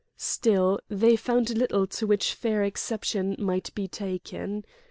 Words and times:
Still, 0.17 0.79
they 0.89 1.15
found 1.15 1.51
little 1.55 1.85
to 1.85 2.07
which 2.07 2.33
fair 2.33 2.63
exception 2.63 3.35
might 3.37 3.71
be 3.75 3.87
taken. 3.87 4.65